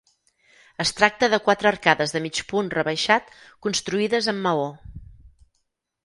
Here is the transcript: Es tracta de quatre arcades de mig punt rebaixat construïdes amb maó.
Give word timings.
Es 0.83 0.91
tracta 0.99 1.27
de 1.33 1.37
quatre 1.47 1.67
arcades 1.71 2.13
de 2.15 2.21
mig 2.23 2.39
punt 2.51 2.71
rebaixat 2.75 3.29
construïdes 3.67 4.31
amb 4.33 4.41
maó. 4.47 4.65